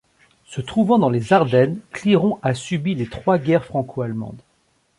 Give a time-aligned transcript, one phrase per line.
[0.45, 4.41] Se trouvant dans les Ardennes, Cliron a subi les trois guerres franco-allemandes.